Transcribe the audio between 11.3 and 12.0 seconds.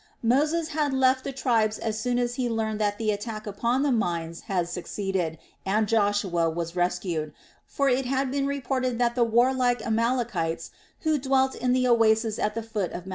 in the